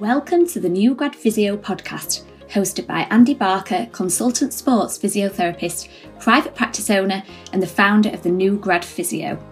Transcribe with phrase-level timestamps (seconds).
[0.00, 5.88] Welcome to the New Grad Physio podcast, hosted by Andy Barker, consultant sports physiotherapist,
[6.20, 7.22] private practice owner,
[7.54, 9.42] and the founder of the New Grad Physio.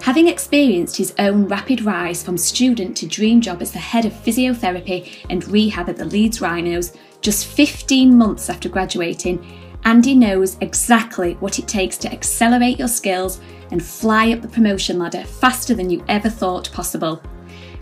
[0.00, 4.14] Having experienced his own rapid rise from student to dream job as the head of
[4.14, 9.44] physiotherapy and rehab at the Leeds Rhinos just 15 months after graduating,
[9.84, 14.98] Andy knows exactly what it takes to accelerate your skills and fly up the promotion
[14.98, 17.22] ladder faster than you ever thought possible.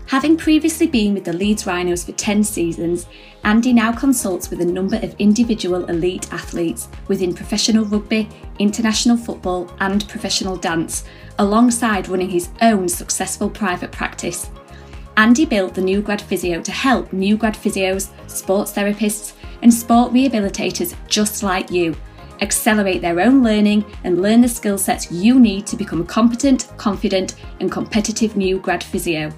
[0.07, 3.07] Having previously been with the Leeds Rhinos for 10 seasons,
[3.43, 8.27] Andy now consults with a number of individual elite athletes within professional rugby,
[8.59, 11.05] international football, and professional dance,
[11.39, 14.49] alongside running his own successful private practice.
[15.15, 20.11] Andy built the New Grad Physio to help new grad physios, sports therapists, and sport
[20.11, 21.95] rehabilitators just like you
[22.41, 26.71] accelerate their own learning and learn the skill sets you need to become a competent,
[26.77, 29.31] confident, and competitive new grad physio.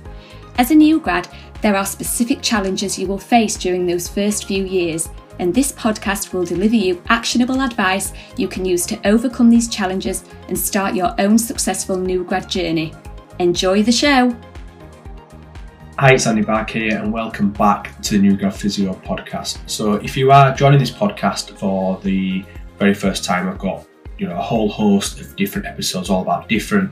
[0.60, 1.28] As a new grad,
[1.64, 6.32] there are specific challenges you will face during those first few years, and this podcast
[6.32, 11.20] will deliver you actionable advice you can use to overcome these challenges and start your
[11.20, 12.94] own successful new grad journey.
[13.40, 14.36] Enjoy the show!
[15.98, 19.68] Hi, it's Andy back here, and welcome back to the New Grad Physio podcast.
[19.68, 22.46] So, if you are joining this podcast for the
[22.78, 23.88] very first time, I've got
[24.20, 26.92] you know a whole host of different episodes all about different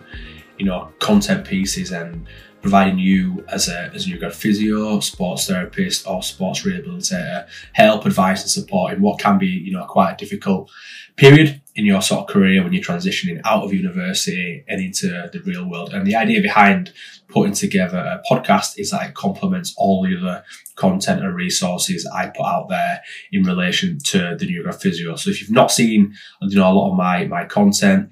[0.57, 2.25] you know content pieces and
[2.61, 8.51] providing you as a, as a physio, sports therapist, or sports rehabilitator help, advice, and
[8.51, 10.69] support in what can be, you know, quite a difficult
[11.15, 15.41] period in your sort of career when you're transitioning out of university and into the
[15.45, 15.93] real world.
[15.93, 16.91] And the idea behind
[17.27, 20.43] putting together a podcast is that it complements all the other
[20.75, 23.01] content and resources I put out there
[23.31, 25.15] in relation to the new grad physio.
[25.15, 28.11] So if you've not seen, you know, a lot of my, my content,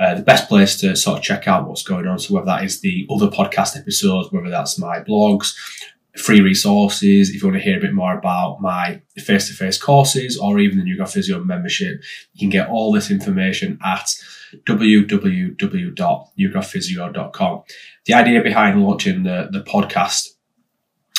[0.00, 2.18] uh, the best place to sort of check out what's going on.
[2.18, 5.54] So whether that is the other podcast episodes, whether that's my blogs,
[6.16, 10.58] free resources, if you want to hear a bit more about my face-to-face courses or
[10.58, 14.08] even the New Physio membership, you can get all this information at
[14.66, 17.62] www.newgradphysio.com.
[18.06, 20.28] The idea behind launching the, the podcast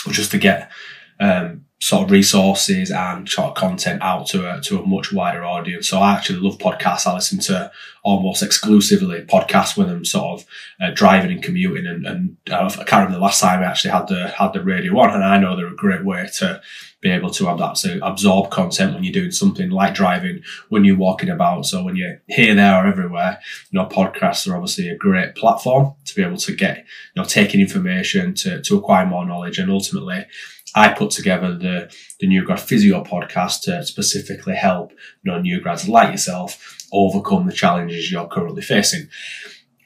[0.07, 0.71] was just to get
[1.19, 5.43] um, sort of resources and sort of content out to a, to a much wider
[5.43, 5.89] audience.
[5.89, 7.07] So I actually love podcasts.
[7.07, 7.71] I listen to
[8.03, 10.47] almost exclusively podcasts when I'm sort of
[10.79, 11.87] uh, driving and commuting.
[11.87, 14.63] And, and uh, I can't remember the last time I actually had the had the
[14.63, 16.61] radio on, and I know they're a great way to
[17.01, 20.85] be able to have that to absorb content when you're doing something like driving, when
[20.85, 21.65] you're walking about.
[21.65, 23.39] So when you're here, there, or everywhere,
[23.71, 27.23] you know, podcasts are obviously a great platform to be able to get, you know,
[27.23, 30.27] taking information to, to acquire more knowledge and ultimately
[30.75, 34.91] I put together the, the New Grad Physio podcast to specifically help
[35.23, 39.07] you know, new grads like yourself overcome the challenges you're currently facing.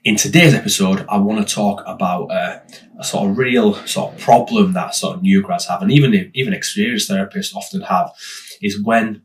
[0.04, 2.62] In today's episode, I want to talk about a,
[3.00, 6.30] a, sort of real sort of problem that sort of new grads have, and even
[6.36, 8.12] even experienced therapists often have,
[8.62, 9.24] is when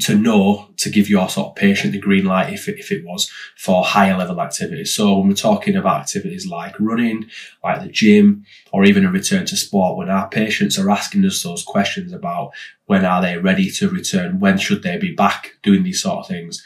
[0.00, 3.04] to know to give your sort of patient the green light if it, if it
[3.04, 4.94] was for higher level activities.
[4.94, 7.30] So when we're talking about activities like running,
[7.64, 11.42] like the gym, or even a return to sport, when our patients are asking us
[11.42, 12.52] those questions about
[12.86, 16.28] when are they ready to return, when should they be back doing these sort of
[16.28, 16.64] things,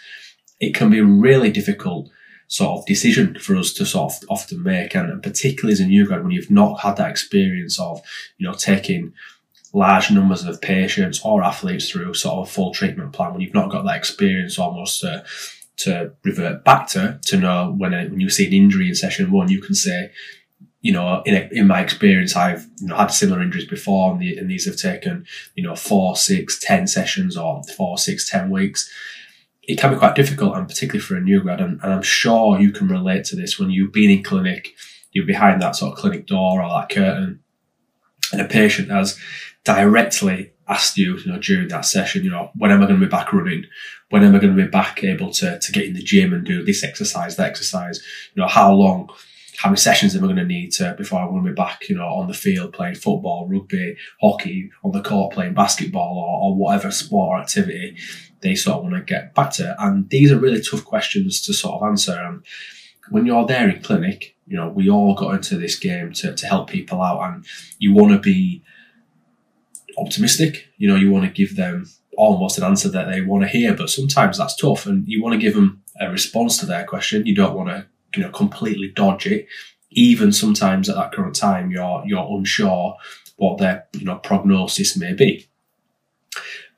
[0.59, 2.11] it can be a really difficult
[2.49, 4.95] sort of decision for us to sort of often make.
[4.97, 8.03] And particularly as a new grad, when you've not had that experience of,
[8.39, 9.13] you know, taking
[9.73, 13.55] large numbers of patients or athletes through sort of a full treatment plan when you've
[13.55, 15.25] not got that experience almost to,
[15.77, 19.31] to revert back to, to know when, a, when you see an injury in session
[19.31, 20.11] one, you can say,
[20.81, 24.21] you know, in, a, in my experience, I've you know, had similar injuries before and,
[24.21, 28.51] the, and these have taken, you know, four, six, ten sessions or four, six, ten
[28.51, 28.91] weeks.
[29.63, 31.61] It can be quite difficult and particularly for a new grad.
[31.61, 34.75] And, and I'm sure you can relate to this when you've been in clinic,
[35.13, 37.41] you're behind that sort of clinic door or that curtain
[38.33, 39.19] and a patient has
[39.65, 43.07] directly asked you, you know, during that session, you know, when am I going to
[43.07, 43.65] be back running?
[44.11, 46.45] When am I going to be back able to, to get in the gym and
[46.45, 48.01] do this exercise, that exercise?
[48.35, 49.11] You know, how long,
[49.59, 51.89] how many sessions am I going to need to before I'm going to be back,
[51.89, 56.51] you know, on the field playing football, rugby, hockey, on the court playing basketball or,
[56.51, 57.97] or whatever sport or activity
[58.41, 59.75] they sort of want to get back to.
[59.79, 62.19] And these are really tough questions to sort of answer.
[62.19, 62.43] And
[63.11, 66.47] when you're there in clinic, you know, we all got into this game to, to
[66.47, 67.45] help people out and
[67.79, 68.63] you want to be
[70.01, 70.69] optimistic.
[70.79, 71.87] You know, you want to give them
[72.17, 75.35] almost an answer that they want to hear, but sometimes that's tough, and you want
[75.35, 77.27] to give them a response to their question.
[77.27, 79.47] You don't want to, you know, completely dodge it.
[79.91, 82.97] Even sometimes at that current time, you're you're unsure
[83.37, 85.49] what their you know prognosis may be,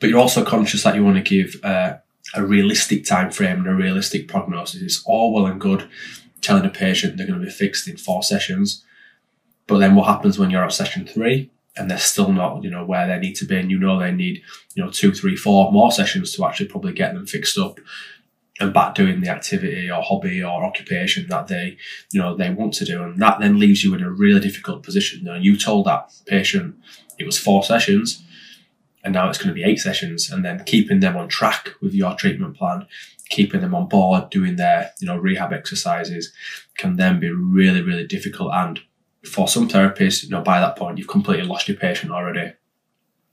[0.01, 1.97] but you're also conscious that you want to give uh,
[2.35, 4.81] a realistic time frame and a realistic prognosis.
[4.81, 5.89] It's all well and good
[6.41, 8.85] telling a patient they're going to be fixed in four sessions,
[9.67, 11.51] but then what happens when you're at session three?
[11.77, 14.13] And they're still not, you know, where they need to be, and you know they
[14.13, 14.43] need,
[14.75, 17.81] you know, two, three, four more sessions to actually probably get them fixed up
[18.61, 21.77] and back doing the activity or hobby or occupation that they,
[22.13, 24.83] you know, they want to do, and that then leaves you in a really difficult
[24.83, 25.21] position.
[25.21, 26.77] You, know, you told that patient
[27.19, 28.23] it was four sessions,
[29.03, 31.95] and now it's going to be eight sessions, and then keeping them on track with
[31.95, 32.87] your treatment plan,
[33.31, 36.33] keeping them on board, doing their, you know, rehab exercises,
[36.77, 38.81] can then be really, really difficult and
[39.25, 42.53] for some therapists, you know, by that point, you've completely lost your patient already.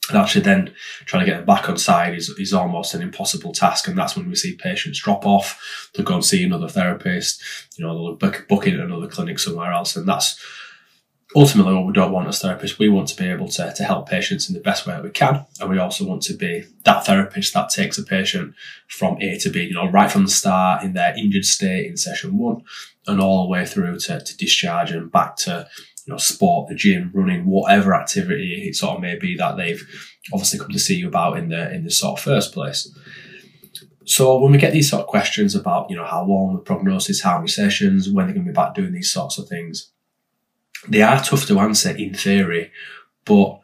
[0.10, 0.74] And actually, then
[1.06, 3.88] trying to get them back on side is, is almost an impossible task.
[3.88, 7.42] And that's when we see patients drop off, they'll go and see another therapist,
[7.78, 9.96] you know, they'll book, book in another clinic somewhere else.
[9.96, 10.44] And that's
[11.36, 12.80] ultimately what we don't want as therapists.
[12.80, 15.12] We want to be able to, to help patients in the best way that we
[15.12, 15.46] can.
[15.60, 18.56] And we also want to be that therapist that takes a patient
[18.88, 21.98] from A to B, you know, right from the start in their injured state in
[21.98, 22.64] session one
[23.08, 25.68] and all the way through to, to discharge and back to
[26.06, 29.88] you know sport, the gym, running, whatever activity it sort of may be that they've
[30.34, 32.92] obviously come to see you about in the in the sort of first place.
[34.06, 37.22] So when we get these sort of questions about you know how long the prognosis,
[37.22, 39.92] how many sessions, when they're going to be back doing these sorts of things,
[40.88, 42.72] they are tough to answer in theory,
[43.26, 43.60] but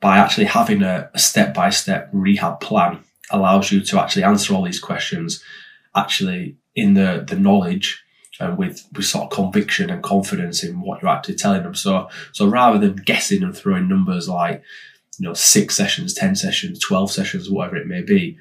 [0.00, 4.62] by actually having a step by step rehab plan allows you to actually answer all
[4.62, 5.42] these questions
[5.94, 8.04] actually in the the knowledge
[8.40, 11.74] and with, with sort of conviction and confidence in what you're actually telling them.
[11.74, 14.62] So, so rather than guessing and throwing numbers like,
[15.18, 18.36] you know, six sessions, 10 sessions, 12 sessions, whatever it may be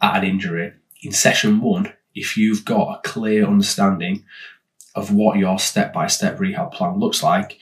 [0.00, 0.72] at an injury,
[1.02, 4.24] in session one, if you've got a clear understanding
[4.94, 7.58] of what your step by step rehab plan looks like,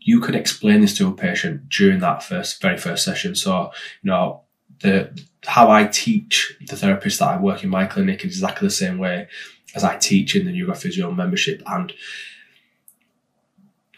[0.00, 3.34] you can explain this to a patient during that first, very first session.
[3.34, 3.70] So,
[4.02, 4.42] you know,
[4.80, 8.74] the, how I teach the therapists that I work in my clinic is exactly the
[8.74, 9.28] same way
[9.74, 11.62] as I teach in the New Grad Physio membership.
[11.66, 11.92] And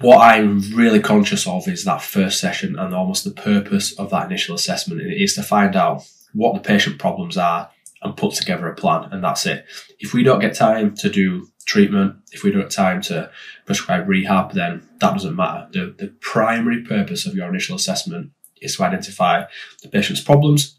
[0.00, 4.26] what I'm really conscious of is that first session and almost the purpose of that
[4.26, 7.70] initial assessment is to find out what the patient problems are
[8.02, 9.08] and put together a plan.
[9.10, 9.64] And that's it.
[9.98, 13.30] If we don't get time to do treatment, if we don't have time to
[13.66, 15.68] prescribe rehab, then that doesn't matter.
[15.72, 19.44] The, the primary purpose of your initial assessment is to identify
[19.82, 20.78] the patient's problems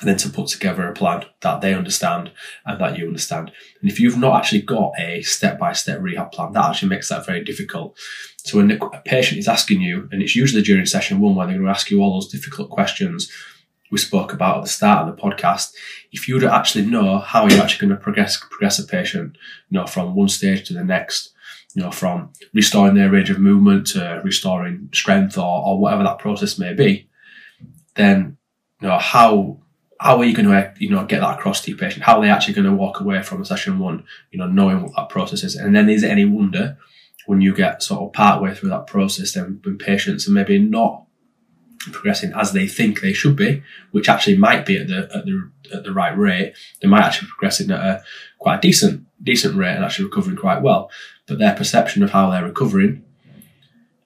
[0.00, 2.32] and then to put together a plan that they understand
[2.64, 3.52] and that you understand.
[3.80, 7.08] And if you've not actually got a step by step rehab plan, that actually makes
[7.10, 7.98] that very difficult.
[8.38, 11.56] So when a patient is asking you, and it's usually during session one where they're
[11.56, 13.30] going to ask you all those difficult questions
[13.90, 15.72] we spoke about at the start of the podcast,
[16.12, 19.36] if you would actually know how you're actually going to progress progress a patient,
[19.68, 21.32] you know, from one stage to the next,
[21.74, 26.18] you know, from restoring their range of movement to restoring strength or, or whatever that
[26.18, 27.08] process may be,
[27.94, 28.36] then
[28.80, 29.58] you know how
[30.00, 32.04] how are you going to you know get that across to your patient?
[32.04, 34.82] How are they actually going to walk away from a session one, you know, knowing
[34.82, 35.56] what that process is?
[35.56, 36.78] And then is it any wonder
[37.26, 40.58] when you get sort of part way through that process, then when patients are maybe
[40.58, 41.04] not
[41.92, 45.50] progressing as they think they should be, which actually might be at the at the
[45.72, 48.02] at the right rate, they might actually be progressing at a
[48.38, 50.90] quite a decent decent rate and actually recovering quite well.
[51.26, 53.04] But their perception of how they're recovering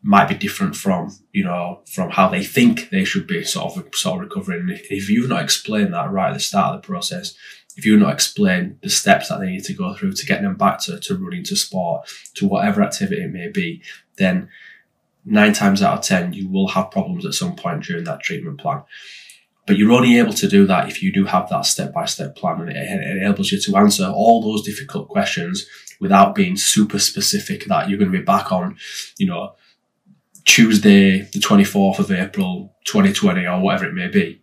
[0.02, 3.94] might be different from you know from how they think they should be sort of
[3.94, 4.68] sort of recovering.
[4.68, 7.34] If, if you've not explained that right at the start of the process,
[7.76, 10.56] if you've not explained the steps that they need to go through to get them
[10.56, 13.82] back to, to running, to sport, to whatever activity it may be,
[14.16, 14.48] then
[15.24, 18.58] nine times out of ten you will have problems at some point during that treatment
[18.58, 18.82] plan.
[19.66, 22.36] But you're only able to do that if you do have that step by step
[22.36, 25.66] plan and it, enables you to answer all those difficult questions
[26.00, 28.76] without being super specific that you're going to be back on,
[29.16, 29.54] you know,
[30.44, 34.42] Tuesday, the 24th of April, 2020, or whatever it may be,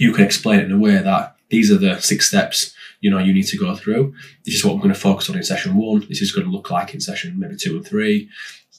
[0.00, 2.74] you can explain it in a way that these are the six steps
[3.04, 4.14] you know you need to go through.
[4.46, 6.06] This is what I'm going to focus on in session one.
[6.08, 8.30] This is going to look like in session maybe two and three.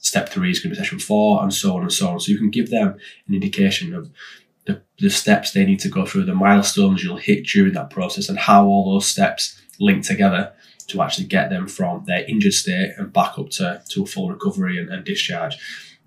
[0.05, 2.19] Step three is going to be session four, and so on and so on.
[2.19, 2.95] So you can give them
[3.27, 4.11] an indication of
[4.65, 8.29] the, the steps they need to go through, the milestones you'll hit during that process,
[8.29, 10.53] and how all those steps link together
[10.87, 14.29] to actually get them from their injured state and back up to, to a full
[14.29, 15.57] recovery and, and discharge.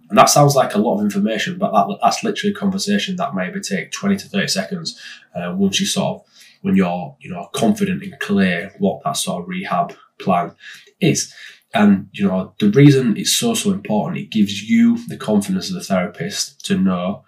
[0.09, 3.35] And that sounds like a lot of information, but that, that's literally a conversation that
[3.35, 5.01] maybe take 20 to 30 seconds
[5.35, 6.27] uh, once you sort of,
[6.63, 10.55] when you're, you know, confident and clear what that sort of rehab plan
[11.01, 11.35] is.
[11.75, 15.77] And, you know, the reason it's so, so important, it gives you the confidence as
[15.77, 17.25] a therapist to know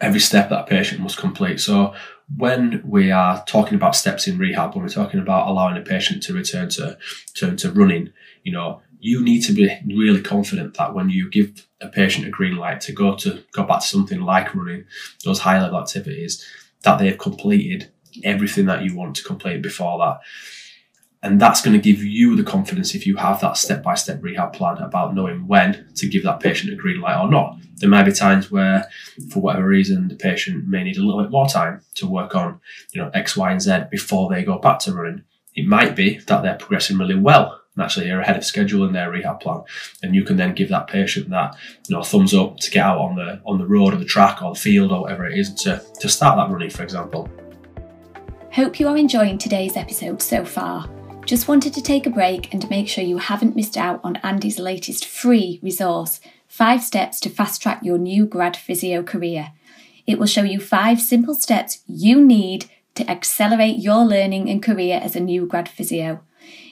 [0.00, 1.60] every step that a patient must complete.
[1.60, 1.94] So
[2.36, 6.22] when we are talking about steps in rehab, when we're talking about allowing a patient
[6.24, 6.98] to return to,
[7.34, 11.66] to, to running, you know, you need to be really confident that when you give
[11.80, 14.84] a patient a green light to go to go back to something like running
[15.24, 16.44] those high level activities,
[16.82, 17.90] that they have completed
[18.24, 20.20] everything that you want to complete before that.
[21.22, 24.22] And that's going to give you the confidence if you have that step by step
[24.22, 27.56] rehab plan about knowing when to give that patient a green light or not.
[27.76, 28.88] There might be times where,
[29.30, 32.60] for whatever reason, the patient may need a little bit more time to work on,
[32.92, 35.24] you know, X, Y, and Z before they go back to running.
[35.54, 38.92] It might be that they're progressing really well and actually you're ahead of schedule in
[38.92, 39.62] their rehab plan,
[40.02, 41.56] and you can then give that patient that
[41.88, 44.42] you know thumbs up to get out on the on the road or the track
[44.42, 47.28] or the field or whatever it is to to start that running, for example.
[48.52, 50.88] Hope you are enjoying today's episode so far.
[51.30, 54.58] Just wanted to take a break and make sure you haven't missed out on Andy's
[54.58, 59.52] latest free resource, Five Steps to Fast Track Your New Grad Physio Career.
[60.08, 64.98] It will show you five simple steps you need to accelerate your learning and career
[65.00, 66.18] as a new grad physio.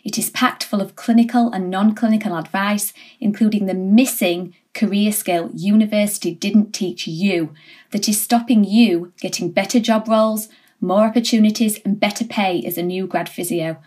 [0.02, 5.52] It is packed full of clinical and non clinical advice, including the missing career skill
[5.54, 7.54] university didn't teach you
[7.92, 10.48] that is stopping you getting better job roles,
[10.80, 13.80] more opportunities, and better pay as a new grad physio.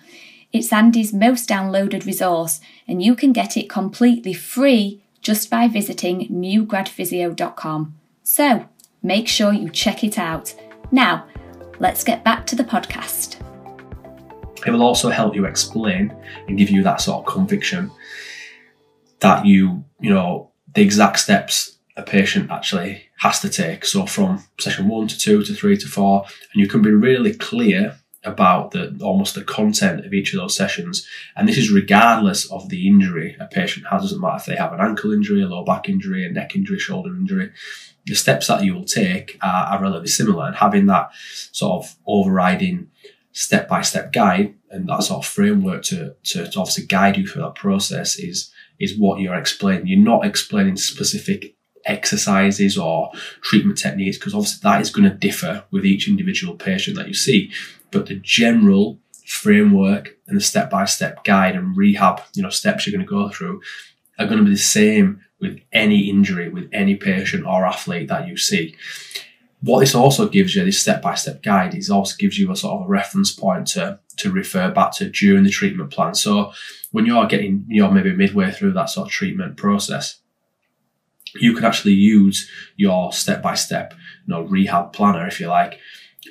[0.53, 6.27] It's Andy's most downloaded resource, and you can get it completely free just by visiting
[6.27, 7.95] newgradphysio.com.
[8.23, 8.67] So
[9.01, 10.53] make sure you check it out.
[10.91, 11.25] Now,
[11.79, 13.37] let's get back to the podcast.
[14.67, 16.13] It will also help you explain
[16.49, 17.89] and give you that sort of conviction
[19.19, 23.85] that you, you know, the exact steps a patient actually has to take.
[23.85, 27.33] So from session one to two to three to four, and you can be really
[27.33, 31.07] clear about the almost the content of each of those sessions.
[31.35, 34.01] And this is regardless of the injury a patient has.
[34.01, 36.55] It doesn't matter if they have an ankle injury, a low back injury, a neck
[36.55, 37.51] injury, shoulder injury.
[38.05, 41.11] The steps that you will take are, are relatively similar, and having that
[41.51, 42.89] sort of overriding
[43.31, 47.27] step by step guide and that sort of framework to, to, to obviously guide you
[47.27, 49.85] through that process is is what you're explaining.
[49.85, 53.11] You're not explaining specific exercises or
[53.41, 57.13] treatment techniques because obviously that is going to differ with each individual patient that you
[57.13, 57.51] see
[57.91, 63.05] but the general framework and the step-by-step guide and rehab, you know, steps you're going
[63.05, 63.61] to go through
[64.19, 68.27] are going to be the same with any injury, with any patient or athlete that
[68.27, 68.75] you see.
[69.61, 72.87] What this also gives you, this step-by-step guide, is also gives you a sort of
[72.87, 76.13] a reference point to to refer back to during the treatment plan.
[76.13, 76.51] So
[76.91, 80.19] when you're getting, you're maybe midway through that sort of treatment process,
[81.35, 83.93] you can actually use your step-by-step,
[84.25, 85.79] you know, rehab planner, if you like,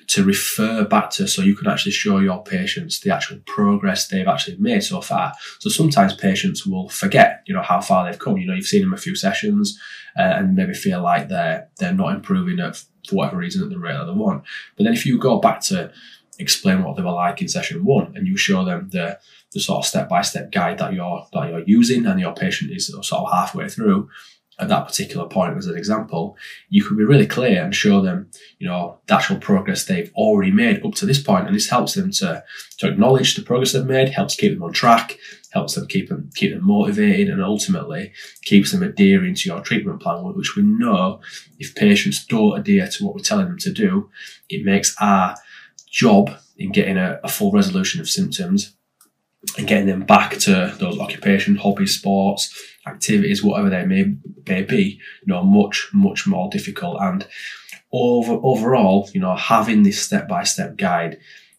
[0.06, 4.28] to refer back to so you can actually show your patients the actual progress they've
[4.28, 5.32] actually made so far.
[5.59, 8.37] So sometimes patients will forget, you know, how far they've come.
[8.37, 9.78] You know, you've seen them a few sessions
[10.16, 12.76] uh, and maybe feel like they're they're not improving at
[13.09, 14.44] for whatever reason at the rate that they want.
[14.76, 15.92] But then if you go back to
[16.38, 19.18] explain what they were like in session one and you show them the
[19.52, 22.70] the sort of step by step guide that you're that you're using and your patient
[22.70, 24.09] is sort of halfway through,
[24.61, 26.37] at that particular point as an example,
[26.69, 30.50] you can be really clear and show them, you know, the actual progress they've already
[30.50, 31.47] made up to this point.
[31.47, 32.45] And this helps them to,
[32.79, 35.19] to acknowledge the progress they've made, helps keep them on track,
[35.52, 38.12] helps them keep them keep them motivated and ultimately
[38.43, 41.21] keeps them adhering to your treatment plan, which we know
[41.59, 44.11] if patients don't adhere to what we're telling them to do,
[44.49, 45.35] it makes our
[45.90, 48.76] job in getting a, a full resolution of symptoms
[49.56, 52.54] and getting them back to those occupation, hobbies, sports,
[52.87, 54.14] activities, whatever they may,
[54.47, 57.00] may be, you know, much, much more difficult.
[57.00, 57.26] And
[57.92, 61.18] over, overall, you know, having this step by step guide,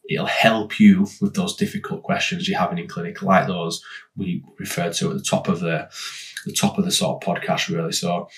[0.09, 3.83] it'll help you with those difficult questions you're having in clinic, like those
[4.15, 5.89] we referred to at the top of the,
[6.45, 7.91] the top of the sort of podcast, really.
[7.91, 8.29] So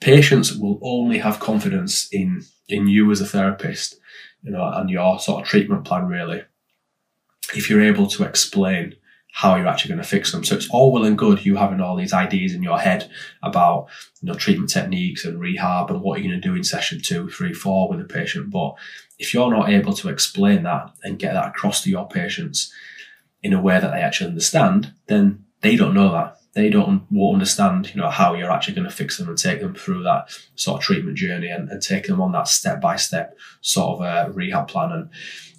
[0.00, 3.98] patients will only have confidence in, in you as a therapist,
[4.42, 6.42] you know, and your sort of treatment plan, really,
[7.54, 8.94] if you're able to explain
[9.32, 10.44] how you're actually going to fix them.
[10.44, 13.10] So it's all well and good you having all these ideas in your head
[13.42, 13.88] about
[14.20, 17.30] you know treatment techniques and rehab and what you're going to do in session two,
[17.30, 18.50] three, four with a patient.
[18.50, 18.74] But
[19.18, 22.72] if you're not able to explain that and get that across to your patients
[23.42, 26.36] in a way that they actually understand, then they don't know that.
[26.52, 29.60] They don't won't understand, you know, how you're actually going to fix them and take
[29.60, 32.96] them through that sort of treatment journey and, and take them on that step by
[32.96, 34.90] step sort of uh, rehab plan.
[34.90, 35.10] And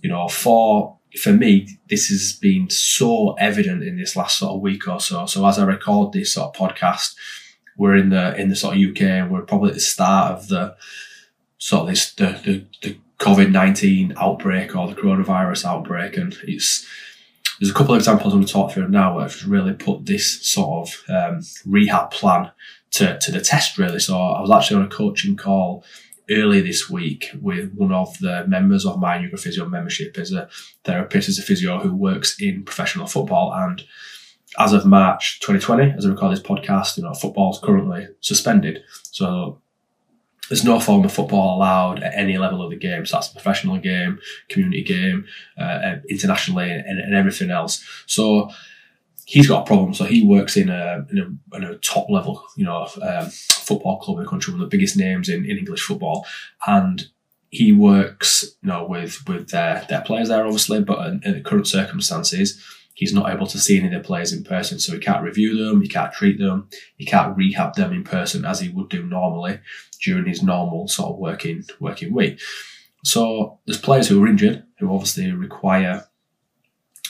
[0.02, 4.62] you know, for for me, this has been so evident in this last sort of
[4.62, 5.26] week or so.
[5.26, 7.16] So as I record this sort of podcast,
[7.78, 10.76] we're in the in the sort of UK we're probably at the start of the
[11.58, 16.86] sort of this the the, the COVID nineteen outbreak or the coronavirus outbreak, and it's
[17.60, 20.06] there's a couple of examples I'm going to talk through now where I've really put
[20.06, 22.52] this sort of um, rehab plan
[22.92, 24.00] to to the test really.
[24.00, 25.84] So I was actually on a coaching call
[26.32, 30.50] early this week with one of the members of my New Physio membership as a
[30.84, 33.54] therapist, as a physio who works in professional football.
[33.54, 33.84] And
[34.58, 38.84] as of March 2020, as I record this podcast, you know, football's currently suspended.
[39.12, 39.62] So
[40.50, 43.06] there's no form of football allowed at any level of the game.
[43.06, 44.20] So that's a professional game,
[44.50, 45.26] community game,
[45.58, 47.84] uh, internationally, and, and everything else.
[48.06, 48.50] So
[49.26, 49.94] he's got a problem.
[49.94, 53.30] So he works in a, in a, in a top level, you know, um,
[53.72, 56.26] football club in the country, one of the biggest names in, in English football,
[56.68, 57.08] and
[57.50, 61.42] he works, you know, with with their their players there, obviously, but in, in the
[61.42, 62.62] current circumstances,
[62.94, 65.64] he's not able to see any of the players in person, so he can't review
[65.64, 69.04] them, he can't treat them, he can't rehab them in person as he would do
[69.04, 69.60] normally
[70.04, 72.40] during his normal sort of working working week.
[73.04, 76.06] So there's players who are injured who obviously require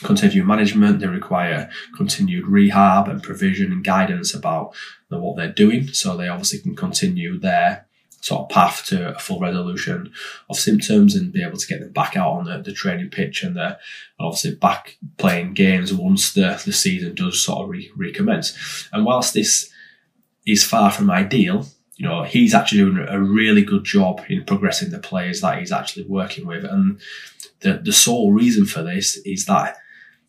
[0.02, 4.74] continued management, they require continued rehab and provision and guidance about
[5.08, 5.88] what they're doing.
[5.88, 7.86] So they obviously can continue their
[8.22, 10.12] sort of path to a full resolution
[10.48, 13.42] of symptoms and be able to get them back out on the, the training pitch
[13.42, 13.58] and
[14.20, 18.88] obviously back playing games once the, the season does sort of re- recommence.
[18.92, 19.72] And whilst this
[20.46, 21.66] is far from ideal,
[21.96, 25.72] you know, he's actually doing a really good job in progressing the players that he's
[25.72, 26.64] actually working with.
[26.64, 27.00] And
[27.60, 29.76] the, the sole reason for this is that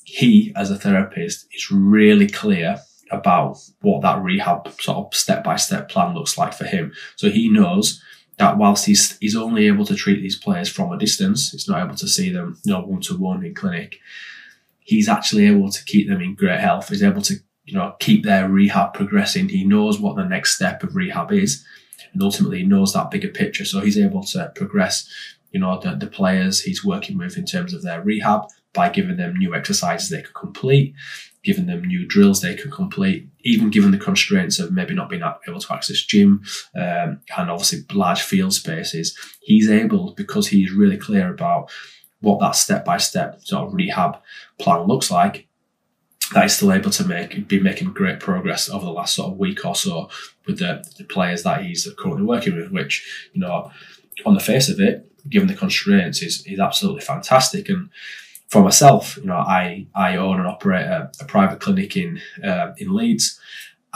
[0.06, 2.80] he, as a therapist, is really clear
[3.12, 6.92] about what that rehab sort of step by step plan looks like for him.
[7.16, 8.02] So he knows
[8.38, 11.86] that whilst he's he's only able to treat these players from a distance, he's not
[11.86, 14.00] able to see them, you know, one to one in clinic.
[14.80, 16.90] He's actually able to keep them in great health.
[16.90, 19.50] He's able to, you know, keep their rehab progressing.
[19.50, 21.64] He knows what the next step of rehab is,
[22.12, 23.66] and ultimately he knows that bigger picture.
[23.66, 25.08] So he's able to progress,
[25.52, 29.18] you know, the, the players he's working with in terms of their rehab by giving
[29.18, 30.94] them new exercises they could complete,
[31.44, 35.24] giving them new drills they could complete, even given the constraints of maybe not being
[35.48, 36.42] able to access gym
[36.76, 41.70] um, and obviously large field spaces, he's able, because he's really clear about
[42.22, 44.18] what that step by step sort of rehab
[44.58, 45.48] plan looks like,
[46.34, 49.38] that he's still able to make be making great progress over the last sort of
[49.38, 50.10] week or so
[50.48, 53.70] with the, the players that he's currently working with, which, you know,
[54.26, 57.68] on the face of it, given the constraints, is, is absolutely fantastic.
[57.70, 57.90] And
[58.54, 62.74] for myself, you know, I, I own and operate a, a private clinic in uh,
[62.78, 63.40] in Leeds,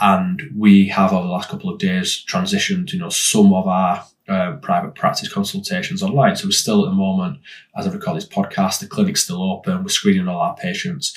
[0.00, 4.04] and we have over the last couple of days transitioned, you know, some of our
[4.28, 6.34] uh, private practice consultations online.
[6.34, 7.38] So we're still at the moment,
[7.76, 9.84] as I record this podcast, the clinic's still open.
[9.84, 11.16] We're screening all our patients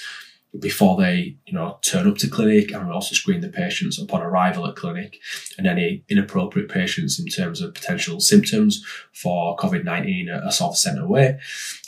[0.59, 4.21] before they, you know, turn up to clinic, and we also screen the patients upon
[4.21, 5.17] arrival at clinic,
[5.57, 8.83] and any inappropriate patients in terms of potential symptoms
[9.13, 11.39] for COVID nineteen are sort of sent away,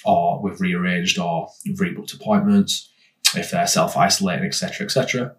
[0.06, 2.90] or we've rearranged or rebooked appointments
[3.36, 5.36] if they're self isolating, etc., etc.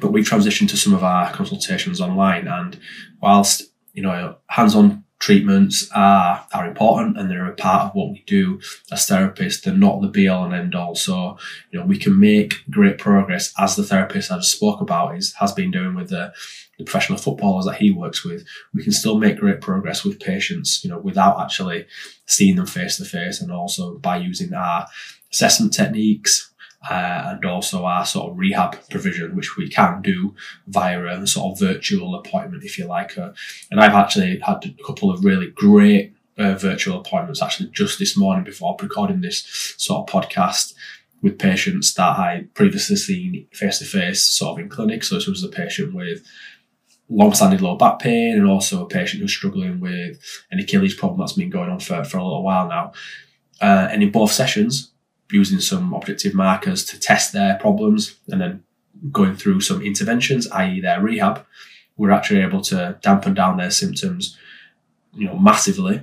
[0.00, 2.78] But we transitioned to some of our consultations online, and
[3.22, 3.62] whilst
[3.94, 8.22] you know hands on treatments are are important and they're a part of what we
[8.26, 8.60] do
[8.92, 9.62] as therapists.
[9.62, 10.94] They're not the be all and end all.
[10.94, 11.38] So
[11.70, 15.34] you know we can make great progress as the therapist I just spoke about is
[15.34, 16.32] has been doing with the,
[16.78, 18.46] the professional footballers that he works with.
[18.74, 21.86] We can still make great progress with patients, you know, without actually
[22.26, 24.86] seeing them face to face, and also by using our
[25.32, 26.53] assessment techniques,
[26.90, 30.34] uh, and also our sort of rehab provision, which we can do
[30.66, 33.16] via a sort of virtual appointment, if you like.
[33.16, 33.32] Uh,
[33.70, 38.16] and I've actually had a couple of really great uh, virtual appointments actually just this
[38.16, 40.74] morning before recording this sort of podcast
[41.22, 45.04] with patients that I previously seen face to face, sort of in clinic.
[45.04, 46.22] So this was a patient with
[47.08, 50.20] long-standing low back pain and also a patient who's struggling with
[50.50, 52.92] an Achilles problem that's been going on for, for a little while now.
[53.60, 54.92] Uh, and in both sessions,
[55.34, 58.62] using some objective markers to test their problems and then
[59.10, 61.44] going through some interventions, i.e., their rehab,
[61.96, 64.38] we're actually able to dampen down their symptoms,
[65.12, 65.96] you know, massively,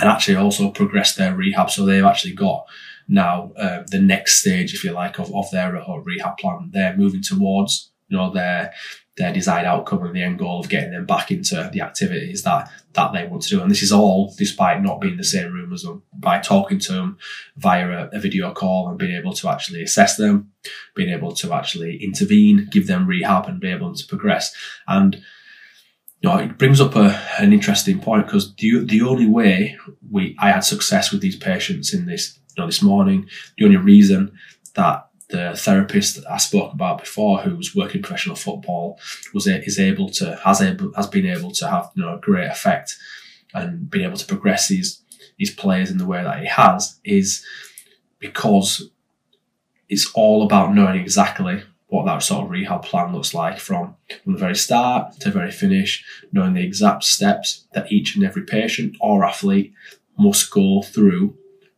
[0.00, 1.70] and actually also progress their rehab.
[1.70, 2.66] So they've actually got
[3.08, 6.70] now uh, the next stage, if you like, of, of their uh, rehab plan.
[6.72, 8.72] They're moving towards, you know, their
[9.18, 12.70] their desired outcome and the end goal of getting them back into the activities that
[12.94, 13.60] that they want to do.
[13.60, 16.78] And this is all despite not being in the same room as them, by talking
[16.80, 17.18] to them
[17.56, 20.50] via a, a, video call and being able to actually assess them,
[20.94, 24.54] being able to actually intervene, give them rehab and be able to progress.
[24.86, 25.16] And
[26.20, 29.76] you know, it brings up a, an interesting point because the, the only way
[30.10, 33.76] we I had success with these patients in this you know this morning, the only
[33.76, 34.32] reason
[34.74, 38.98] that the therapist that I spoke about before, who was working professional football,
[39.34, 42.48] was is able to has able has been able to have you know a great
[42.48, 42.96] effect
[43.54, 45.02] and been able to progress these
[45.38, 47.44] these players in the way that he has is
[48.18, 48.90] because
[49.88, 54.34] it's all about knowing exactly what that sort of rehab plan looks like from from
[54.34, 58.96] the very start to very finish, knowing the exact steps that each and every patient
[59.00, 59.72] or athlete
[60.18, 61.36] must go through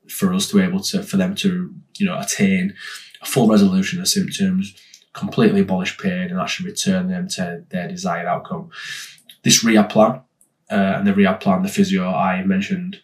[0.09, 2.75] for us to be able to for them to you know attain
[3.23, 4.75] a full resolution of symptoms,
[5.13, 8.71] completely abolish pain, and actually return them to their desired outcome.
[9.43, 10.21] This rehab plan
[10.71, 13.01] uh, and the rehab plan, the physio I mentioned,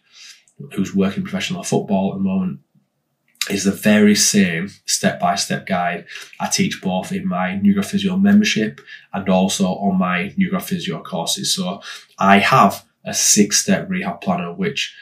[0.73, 2.59] who's working professional football at the moment,
[3.49, 6.05] is the very same step by step guide
[6.39, 8.81] I teach both in my New Physio membership
[9.13, 11.55] and also on my New Physio courses.
[11.55, 11.81] So
[12.19, 14.93] I have a six step rehab planner which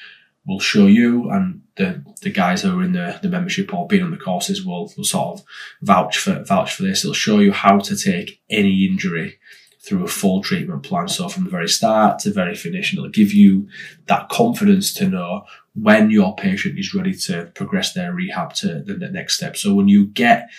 [0.45, 4.04] will show you and the, the guys who are in the, the membership or being
[4.04, 5.46] on the courses will, will sort of
[5.82, 7.04] vouch for vouch for this.
[7.04, 9.40] It'll show you how to take any injury
[9.82, 11.08] through a full treatment plan.
[11.08, 13.68] So from the very start to very finish, and it'll give you
[14.08, 18.96] that confidence to know when your patient is ready to progress their rehab to the,
[18.96, 19.56] the next step.
[19.56, 20.50] So when you get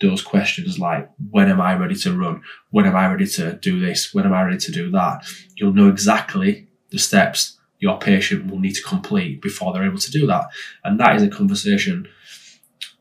[0.00, 2.42] those questions like, when am I ready to run?
[2.70, 4.12] When am I ready to do this?
[4.12, 5.24] When am I ready to do that?
[5.54, 7.53] You'll know exactly the steps
[7.84, 10.46] your patient will need to complete before they're able to do that.
[10.84, 12.08] And that is a conversation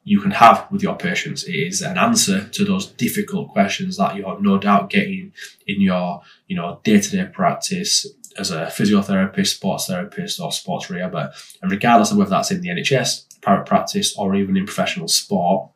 [0.04, 1.46] you can have with your patients.
[1.46, 5.32] It is an answer to those difficult questions that you're no doubt getting
[5.66, 8.06] in your, you know, day-to-day practice
[8.38, 11.32] as a physiotherapist, sports therapist, or sports rehabber.
[11.62, 15.70] And regardless of whether that's in the NHS, private practice, or even in professional sport,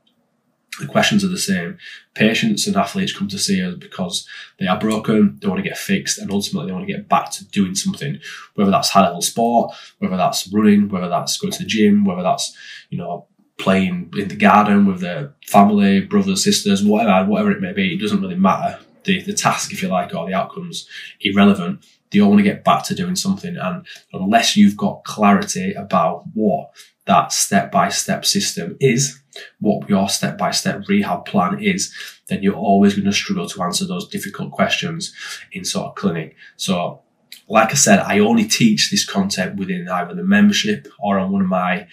[0.79, 1.77] the questions are the same.
[2.13, 4.27] Patients and athletes come to see us because
[4.59, 7.31] they are broken, they want to get fixed, and ultimately they want to get back
[7.31, 8.19] to doing something,
[8.55, 12.23] whether that's high level sport, whether that's running, whether that's going to the gym, whether
[12.23, 12.55] that's,
[12.89, 17.73] you know, playing in the garden with their family, brothers, sisters, whatever, whatever it may
[17.73, 17.93] be.
[17.93, 18.79] It doesn't really matter.
[19.03, 20.87] The, the task, if you like, or the outcomes
[21.21, 21.85] irrelevant.
[22.11, 23.57] They all want to get back to doing something.
[23.57, 26.71] And unless you've got clarity about what
[27.07, 29.19] that step by step system is,
[29.59, 31.93] what your step by step rehab plan is,
[32.27, 35.13] then you're always going to struggle to answer those difficult questions
[35.51, 36.35] in sort of clinic.
[36.57, 37.01] So,
[37.49, 41.43] like I said, I only teach this content within either the membership or on one
[41.43, 41.87] of my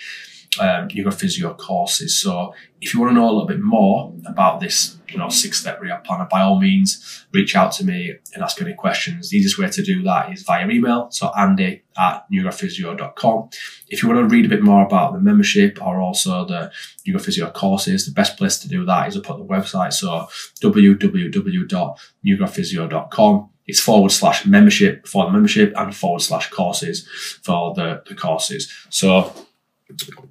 [0.60, 2.18] um, Physio courses.
[2.18, 5.60] So if you want to know a little bit more about this, you know, six
[5.60, 9.30] step rehab planner, by all means, reach out to me and ask any questions.
[9.30, 11.10] The easiest way to do that is via email.
[11.10, 13.48] So Andy at newgradphysio.com.
[13.88, 16.72] If you want to read a bit more about the membership or also the
[17.06, 19.92] New Grad Physio courses, the best place to do that is up at the website.
[19.92, 20.26] So
[20.60, 23.50] www.newgradphysio.com.
[23.66, 27.08] It's forward slash membership for the membership and forward slash courses
[27.42, 28.70] for the, the courses.
[28.90, 29.32] So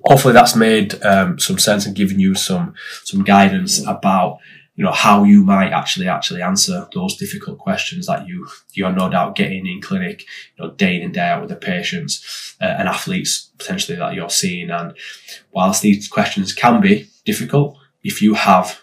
[0.06, 2.73] hopefully that's made um, some sense and given you some
[3.04, 4.39] some guidance about
[4.76, 9.10] you know how you might actually actually answer those difficult questions that you you're no
[9.10, 10.26] doubt getting in clinic
[10.58, 14.13] you know day in and day out with the patients uh, and athletes potentially that
[14.13, 14.69] you're seeing.
[14.69, 14.93] And
[15.52, 18.80] whilst these questions can be difficult if you have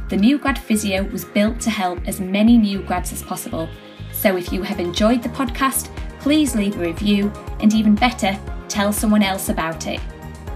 [0.10, 3.68] The New Grad Physio was built to help as many new grads as possible.
[4.12, 8.92] So if you have enjoyed the podcast, please leave a review and even better, tell
[8.92, 10.00] someone else about it.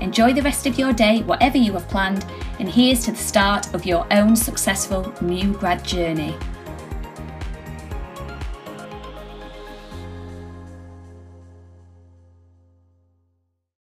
[0.02, 2.26] Enjoy the rest of your day, whatever you have planned,
[2.60, 6.36] and here's to the start of your own successful new grad journey.